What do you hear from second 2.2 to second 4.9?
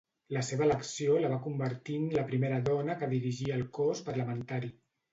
primera dona que dirigia el cos parlamentari.